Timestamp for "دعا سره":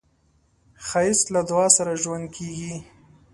1.49-1.91